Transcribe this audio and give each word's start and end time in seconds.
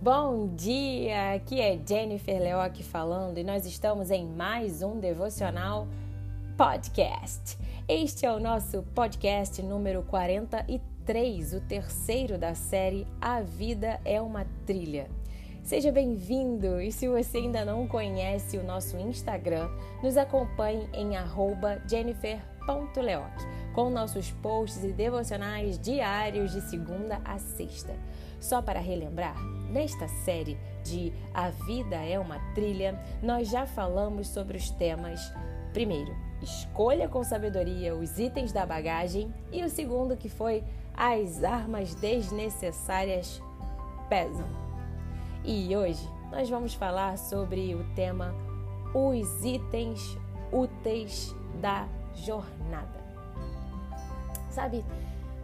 Bom 0.00 0.54
dia! 0.54 1.34
Aqui 1.34 1.60
é 1.60 1.76
Jennifer 1.84 2.40
Leoc 2.40 2.80
falando 2.84 3.38
e 3.38 3.44
nós 3.44 3.66
estamos 3.66 4.12
em 4.12 4.24
mais 4.24 4.80
um 4.80 5.00
devocional 5.00 5.88
podcast. 6.56 7.58
Este 7.88 8.24
é 8.24 8.30
o 8.30 8.38
nosso 8.38 8.84
podcast 8.94 9.60
número 9.62 10.02
43, 10.04 11.54
o 11.54 11.60
terceiro 11.60 12.38
da 12.38 12.54
série 12.54 13.06
A 13.20 13.40
Vida 13.40 14.00
é 14.04 14.20
uma 14.20 14.46
Trilha. 14.64 15.08
Seja 15.66 15.90
bem-vindo 15.90 16.80
e 16.80 16.92
se 16.92 17.08
você 17.08 17.38
ainda 17.38 17.64
não 17.64 17.88
conhece 17.88 18.56
o 18.56 18.62
nosso 18.62 18.96
Instagram, 18.98 19.68
nos 20.00 20.16
acompanhe 20.16 20.88
em 20.92 21.10
jennifer.leoc 21.88 23.32
com 23.74 23.90
nossos 23.90 24.30
posts 24.30 24.84
e 24.84 24.92
devocionais 24.92 25.76
diários 25.76 26.52
de 26.52 26.60
segunda 26.60 27.20
a 27.24 27.36
sexta. 27.40 27.96
Só 28.38 28.62
para 28.62 28.78
relembrar, 28.78 29.34
nesta 29.68 30.06
série 30.06 30.56
de 30.84 31.12
A 31.34 31.50
Vida 31.50 31.96
é 31.96 32.16
uma 32.16 32.38
Trilha, 32.54 32.96
nós 33.20 33.48
já 33.48 33.66
falamos 33.66 34.28
sobre 34.28 34.56
os 34.56 34.70
temas: 34.70 35.20
primeiro, 35.72 36.14
escolha 36.40 37.08
com 37.08 37.24
sabedoria 37.24 37.92
os 37.92 38.20
itens 38.20 38.52
da 38.52 38.64
bagagem, 38.64 39.34
e 39.50 39.64
o 39.64 39.68
segundo, 39.68 40.16
que 40.16 40.28
foi 40.28 40.62
as 40.96 41.42
armas 41.42 41.92
desnecessárias 41.96 43.42
pesam. 44.08 44.65
E 45.46 45.76
hoje 45.76 46.10
nós 46.32 46.50
vamos 46.50 46.74
falar 46.74 47.16
sobre 47.16 47.72
o 47.76 47.84
tema 47.94 48.34
os 48.92 49.44
itens 49.44 50.18
úteis 50.50 51.32
da 51.60 51.86
jornada. 52.16 53.06
Sabe, 54.50 54.84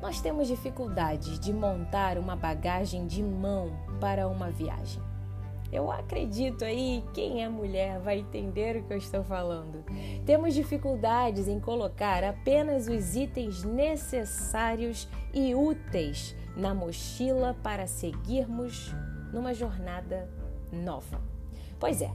nós 0.00 0.20
temos 0.20 0.46
dificuldade 0.46 1.40
de 1.40 1.52
montar 1.52 2.16
uma 2.16 2.36
bagagem 2.36 3.08
de 3.08 3.24
mão 3.24 3.72
para 4.00 4.28
uma 4.28 4.50
viagem. 4.50 5.02
Eu 5.72 5.90
acredito 5.90 6.64
aí, 6.64 7.04
quem 7.12 7.42
é 7.42 7.48
mulher 7.48 7.98
vai 7.98 8.20
entender 8.20 8.76
o 8.76 8.84
que 8.84 8.92
eu 8.92 8.98
estou 8.98 9.24
falando. 9.24 9.84
Temos 10.24 10.54
dificuldades 10.54 11.48
em 11.48 11.58
colocar 11.58 12.22
apenas 12.22 12.86
os 12.86 13.16
itens 13.16 13.64
necessários 13.64 15.08
e 15.34 15.56
úteis 15.56 16.36
na 16.56 16.72
mochila 16.72 17.56
para 17.62 17.86
seguirmos 17.88 18.94
numa 19.32 19.54
jornada 19.54 20.28
nova. 20.72 21.20
Pois 21.78 22.02
é, 22.02 22.10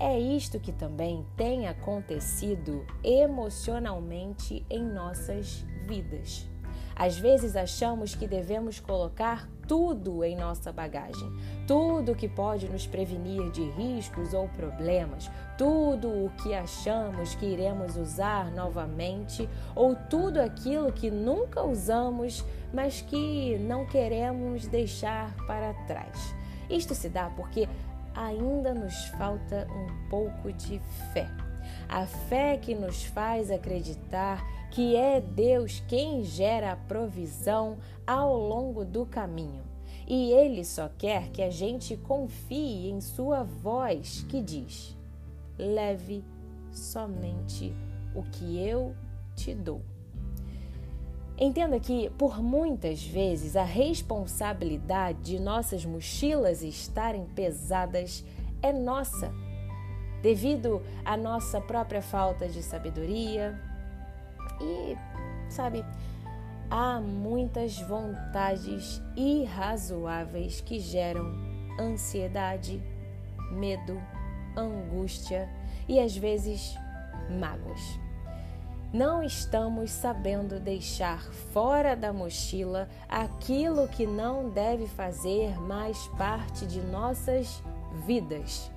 é 0.00 0.18
isto 0.18 0.58
que 0.58 0.72
também 0.72 1.24
tem 1.36 1.68
acontecido 1.68 2.84
emocionalmente 3.02 4.64
em 4.68 4.82
nossas 4.82 5.64
vidas. 5.86 6.48
Às 6.96 7.18
vezes 7.18 7.56
achamos 7.56 8.14
que 8.14 8.26
devemos 8.26 8.78
colocar 8.78 9.48
tudo 9.66 10.22
em 10.22 10.36
nossa 10.36 10.70
bagagem, 10.70 11.32
tudo 11.66 12.14
que 12.14 12.28
pode 12.28 12.68
nos 12.68 12.86
prevenir 12.86 13.50
de 13.50 13.68
riscos 13.70 14.32
ou 14.32 14.48
problemas, 14.48 15.30
tudo 15.58 16.08
o 16.08 16.30
que 16.42 16.54
achamos 16.54 17.34
que 17.34 17.46
iremos 17.46 17.96
usar 17.96 18.50
novamente 18.52 19.48
ou 19.74 19.96
tudo 19.96 20.40
aquilo 20.40 20.92
que 20.92 21.10
nunca 21.10 21.62
usamos, 21.62 22.44
mas 22.72 23.00
que 23.00 23.58
não 23.58 23.86
queremos 23.86 24.66
deixar 24.66 25.34
para 25.46 25.74
trás. 25.86 26.34
Isto 26.74 26.94
se 26.94 27.08
dá 27.08 27.30
porque 27.30 27.68
ainda 28.14 28.74
nos 28.74 29.06
falta 29.10 29.66
um 29.70 30.08
pouco 30.08 30.52
de 30.52 30.80
fé. 31.12 31.28
A 31.88 32.04
fé 32.04 32.56
que 32.56 32.74
nos 32.74 33.04
faz 33.04 33.50
acreditar 33.50 34.44
que 34.70 34.96
é 34.96 35.20
Deus 35.20 35.82
quem 35.86 36.24
gera 36.24 36.72
a 36.72 36.76
provisão 36.76 37.78
ao 38.04 38.36
longo 38.36 38.84
do 38.84 39.06
caminho. 39.06 39.62
E 40.06 40.32
Ele 40.32 40.64
só 40.64 40.90
quer 40.98 41.30
que 41.30 41.42
a 41.42 41.50
gente 41.50 41.96
confie 41.96 42.90
em 42.90 43.00
Sua 43.00 43.44
voz 43.44 44.26
que 44.28 44.42
diz: 44.42 44.96
leve 45.56 46.24
somente 46.72 47.72
o 48.14 48.22
que 48.22 48.58
eu 48.58 48.94
te 49.36 49.54
dou. 49.54 49.93
Entenda 51.36 51.80
que, 51.80 52.10
por 52.10 52.40
muitas 52.40 53.04
vezes, 53.04 53.56
a 53.56 53.64
responsabilidade 53.64 55.20
de 55.22 55.40
nossas 55.40 55.84
mochilas 55.84 56.62
estarem 56.62 57.26
pesadas 57.26 58.24
é 58.62 58.72
nossa 58.72 59.32
devido 60.24 60.80
à 61.04 61.18
nossa 61.18 61.60
própria 61.60 62.00
falta 62.00 62.48
de 62.48 62.62
sabedoria. 62.62 63.60
E, 64.58 64.96
sabe, 65.50 65.84
há 66.70 66.98
muitas 66.98 67.78
vontades 67.80 69.02
irrazoáveis 69.14 70.62
que 70.62 70.80
geram 70.80 71.30
ansiedade, 71.78 72.82
medo, 73.50 74.00
angústia 74.56 75.46
e 75.86 76.00
às 76.00 76.16
vezes 76.16 76.74
mágoas. 77.38 78.03
Não 78.94 79.24
estamos 79.24 79.90
sabendo 79.90 80.60
deixar 80.60 81.20
fora 81.52 81.96
da 81.96 82.12
mochila 82.12 82.88
aquilo 83.08 83.88
que 83.88 84.06
não 84.06 84.50
deve 84.50 84.86
fazer 84.86 85.60
mais 85.60 86.06
parte 86.16 86.64
de 86.64 86.80
nossas 86.80 87.60
vidas. 88.06 88.70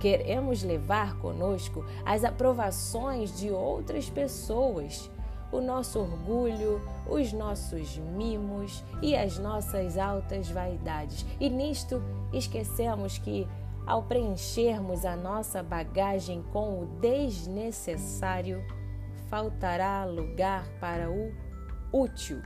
Queremos 0.00 0.62
levar 0.62 1.18
conosco 1.18 1.84
as 2.06 2.22
aprovações 2.22 3.36
de 3.36 3.50
outras 3.50 4.08
pessoas, 4.08 5.10
o 5.50 5.60
nosso 5.60 5.98
orgulho, 5.98 6.80
os 7.10 7.32
nossos 7.32 7.96
mimos 7.96 8.84
e 9.02 9.16
as 9.16 9.40
nossas 9.40 9.98
altas 9.98 10.48
vaidades. 10.48 11.26
E 11.40 11.50
nisto 11.50 12.00
esquecemos 12.32 13.18
que, 13.18 13.44
ao 13.84 14.04
preenchermos 14.04 15.04
a 15.04 15.16
nossa 15.16 15.64
bagagem 15.64 16.44
com 16.52 16.80
o 16.80 16.86
desnecessário, 17.00 18.64
faltará 19.28 20.04
lugar 20.04 20.66
para 20.80 21.10
o 21.10 21.32
útil. 21.92 22.42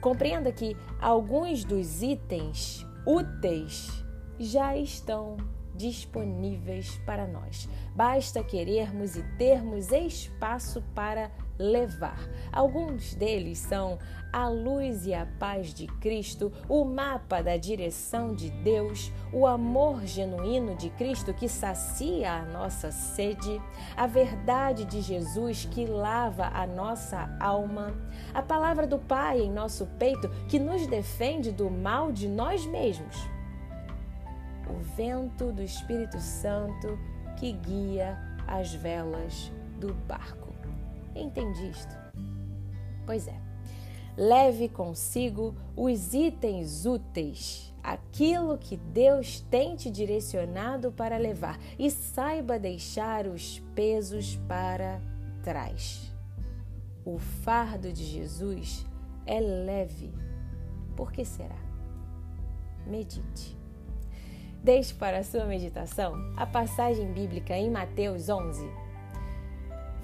Compreenda 0.00 0.52
que 0.52 0.76
alguns 1.00 1.64
dos 1.64 2.02
itens 2.02 2.86
úteis 3.06 4.04
já 4.38 4.76
estão 4.76 5.36
disponíveis 5.74 6.96
para 7.06 7.26
nós. 7.26 7.68
Basta 7.94 8.42
querermos 8.44 9.16
e 9.16 9.22
termos 9.36 9.90
espaço 9.90 10.82
para 10.94 11.30
levar. 11.58 12.18
Alguns 12.52 13.14
deles 13.14 13.58
são 13.58 13.98
a 14.32 14.48
luz 14.48 15.06
e 15.06 15.14
a 15.14 15.26
paz 15.38 15.72
de 15.72 15.86
Cristo, 15.86 16.52
o 16.68 16.84
mapa 16.84 17.42
da 17.42 17.56
direção 17.56 18.34
de 18.34 18.50
Deus, 18.50 19.12
o 19.32 19.46
amor 19.46 20.04
genuíno 20.04 20.74
de 20.74 20.90
Cristo 20.90 21.32
que 21.32 21.48
sacia 21.48 22.32
a 22.32 22.42
nossa 22.42 22.90
sede, 22.90 23.60
a 23.96 24.06
verdade 24.06 24.84
de 24.84 25.00
Jesus 25.00 25.68
que 25.70 25.86
lava 25.86 26.46
a 26.46 26.66
nossa 26.66 27.36
alma, 27.38 27.94
a 28.32 28.42
palavra 28.42 28.86
do 28.86 28.98
Pai 28.98 29.40
em 29.40 29.50
nosso 29.50 29.86
peito 29.98 30.28
que 30.48 30.58
nos 30.58 30.86
defende 30.86 31.52
do 31.52 31.70
mal 31.70 32.10
de 32.10 32.28
nós 32.28 32.66
mesmos 32.66 33.34
o 34.68 34.78
vento 34.96 35.52
do 35.52 35.62
Espírito 35.62 36.18
Santo 36.20 36.98
que 37.36 37.52
guia 37.52 38.18
as 38.46 38.74
velas 38.74 39.52
do 39.78 39.92
barco. 39.92 40.43
Entendiste? 41.14 41.94
Pois 43.06 43.28
é. 43.28 43.40
Leve 44.16 44.68
consigo 44.68 45.54
os 45.76 46.14
itens 46.14 46.86
úteis, 46.86 47.74
aquilo 47.82 48.56
que 48.56 48.76
Deus 48.76 49.40
tem 49.50 49.74
te 49.74 49.90
direcionado 49.90 50.92
para 50.92 51.16
levar, 51.16 51.58
e 51.78 51.90
saiba 51.90 52.58
deixar 52.58 53.26
os 53.26 53.58
pesos 53.74 54.36
para 54.48 55.00
trás. 55.42 56.14
O 57.04 57.18
fardo 57.18 57.92
de 57.92 58.04
Jesus 58.04 58.86
é 59.26 59.40
leve. 59.40 60.12
Por 60.96 61.10
que 61.10 61.24
será? 61.24 61.58
Medite. 62.86 63.58
Deixe 64.62 64.94
para 64.94 65.18
a 65.18 65.24
sua 65.24 65.44
meditação 65.44 66.14
a 66.36 66.46
passagem 66.46 67.12
bíblica 67.12 67.54
em 67.54 67.68
Mateus 67.68 68.28
11, 68.28 68.64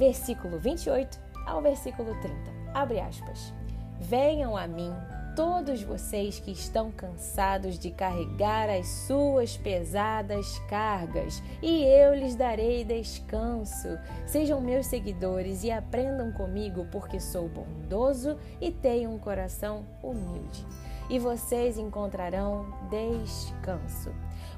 versículo 0.00 0.58
28 0.58 1.20
ao 1.46 1.60
versículo 1.60 2.18
30. 2.22 2.34
Abre 2.72 2.98
aspas. 3.00 3.52
Venham 4.00 4.56
a 4.56 4.66
mim 4.66 4.90
todos 5.36 5.82
vocês 5.82 6.40
que 6.40 6.50
estão 6.50 6.90
cansados 6.90 7.78
de 7.78 7.90
carregar 7.90 8.70
as 8.70 8.88
suas 9.06 9.58
pesadas 9.58 10.58
cargas, 10.70 11.42
e 11.62 11.84
eu 11.84 12.14
lhes 12.14 12.34
darei 12.34 12.82
descanso. 12.82 13.88
Sejam 14.26 14.60
meus 14.60 14.86
seguidores 14.86 15.64
e 15.64 15.70
aprendam 15.70 16.32
comigo, 16.32 16.86
porque 16.90 17.20
sou 17.20 17.46
bondoso 17.46 18.38
e 18.58 18.70
tenho 18.70 19.10
um 19.10 19.18
coração 19.18 19.84
humilde. 20.02 20.66
E 21.10 21.18
vocês 21.18 21.76
encontrarão 21.76 22.66
descanso. 22.88 24.10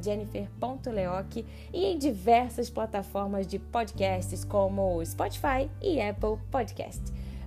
jennifer.leoc 0.03 1.45
e 1.73 1.85
em 1.85 1.97
diversas 1.99 2.69
plataformas 2.71 3.47
de 3.47 3.59
podcasts 3.59 4.45
como 4.45 5.05
Spotify 5.05 5.71
e 5.81 6.01
Apple 6.01 6.39
Podcast. 6.51 7.03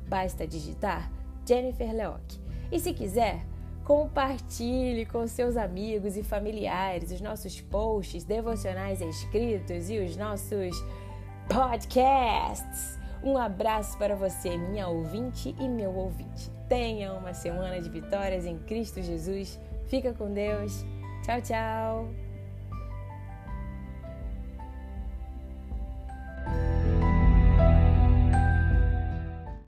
Basta 0.08 0.48
digitar 0.48 1.12
Jennifer 1.46 1.94
Leoc. 1.94 2.40
E 2.72 2.80
se 2.80 2.94
quiser, 2.94 3.46
Compartilhe 3.88 5.06
com 5.06 5.26
seus 5.28 5.56
amigos 5.56 6.18
e 6.18 6.22
familiares 6.22 7.10
os 7.10 7.22
nossos 7.22 7.62
posts 7.62 8.26
devocionais 8.26 9.00
escritos 9.00 9.90
e 9.90 10.00
os 10.00 10.18
nossos 10.18 10.76
podcasts. 11.48 12.97
Um 13.24 13.38
abraço 13.38 13.98
para 13.98 14.16
você, 14.16 14.58
minha 14.58 14.88
ouvinte 14.88 15.56
e 15.60 15.68
meu 15.68 15.94
ouvinte. 15.94 16.52
Tenha 16.68 17.14
uma 17.14 17.34
semana 17.34 17.80
de 17.82 17.90
vitórias 17.90 18.46
em 18.46 18.58
Cristo 18.60 19.02
Jesus. 19.02 19.60
Fica 19.88 20.14
com 20.14 20.32
Deus. 20.34 20.86
Tchau, 21.24 21.42
tchau. 21.42 22.27